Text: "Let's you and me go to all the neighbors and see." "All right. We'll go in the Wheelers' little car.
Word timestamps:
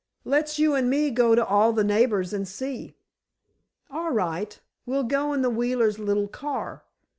"Let's 0.25 0.57
you 0.57 0.73
and 0.73 0.89
me 0.89 1.11
go 1.11 1.35
to 1.35 1.45
all 1.45 1.73
the 1.73 1.83
neighbors 1.83 2.33
and 2.33 2.47
see." 2.47 2.95
"All 3.91 4.09
right. 4.09 4.59
We'll 4.87 5.03
go 5.03 5.31
in 5.31 5.43
the 5.43 5.51
Wheelers' 5.51 5.99
little 5.99 6.27
car. 6.27 6.83